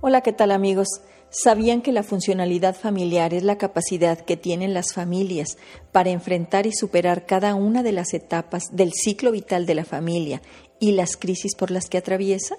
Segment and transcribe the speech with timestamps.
[0.00, 0.86] Hola, ¿qué tal amigos?
[1.28, 5.58] ¿Sabían que la funcionalidad familiar es la capacidad que tienen las familias
[5.90, 10.40] para enfrentar y superar cada una de las etapas del ciclo vital de la familia
[10.78, 12.56] y las crisis por las que atraviesa?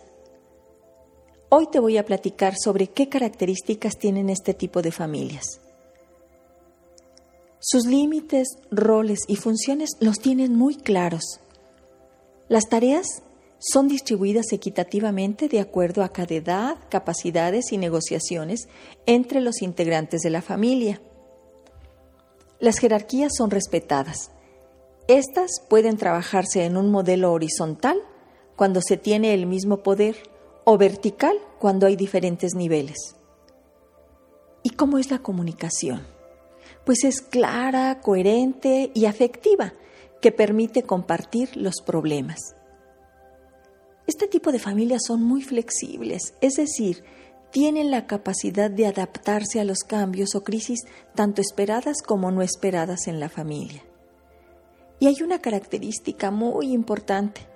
[1.47, 5.62] Hoy te voy a platicar sobre qué características tienen este tipo de familias.
[7.60, 11.40] Sus límites, roles y funciones los tienen muy claros.
[12.49, 13.24] Las tareas
[13.60, 18.70] son distribuidas equitativamente de acuerdo a cada edad, capacidades y negociaciones
[19.05, 21.02] entre los integrantes de la familia.
[22.59, 24.31] Las jerarquías son respetadas.
[25.08, 28.02] Estas pueden trabajarse en un modelo horizontal
[28.55, 30.16] cuando se tiene el mismo poder
[30.64, 33.16] o vertical cuando hay diferentes niveles.
[34.64, 36.05] ¿Y cómo es la comunicación?
[36.86, 39.73] Pues es clara, coherente y afectiva,
[40.22, 42.55] que permite compartir los problemas.
[44.20, 47.05] Este tipo de familias son muy flexibles, es decir,
[47.52, 50.81] tienen la capacidad de adaptarse a los cambios o crisis
[51.16, 53.81] tanto esperadas como no esperadas en la familia.
[55.00, 57.47] Y hay una característica muy importante.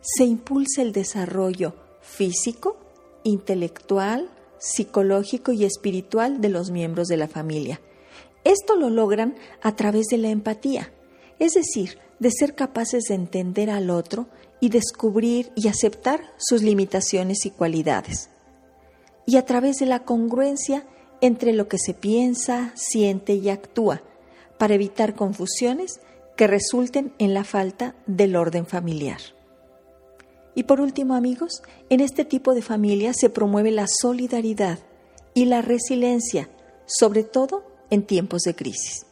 [0.00, 2.76] Se impulsa el desarrollo físico,
[3.22, 7.80] intelectual, psicológico y espiritual de los miembros de la familia.
[8.42, 10.92] Esto lo logran a través de la empatía,
[11.38, 14.26] es decir, de ser capaces de entender al otro
[14.60, 18.30] y descubrir y aceptar sus limitaciones y cualidades.
[19.26, 20.84] Y a través de la congruencia
[21.20, 24.02] entre lo que se piensa, siente y actúa,
[24.58, 26.00] para evitar confusiones
[26.36, 29.20] que resulten en la falta del orden familiar.
[30.54, 34.78] Y por último, amigos, en este tipo de familia se promueve la solidaridad
[35.34, 36.48] y la resiliencia,
[36.86, 39.07] sobre todo en tiempos de crisis.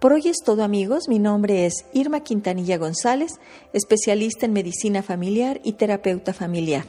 [0.00, 3.32] Por hoy es todo amigos, mi nombre es Irma Quintanilla González,
[3.74, 6.86] especialista en medicina familiar y terapeuta familiar.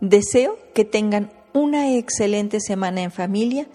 [0.00, 3.68] Deseo que tengan una excelente semana en familia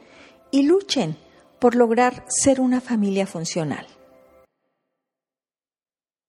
[0.50, 1.18] y luchen
[1.60, 3.86] por lograr ser una familia funcional.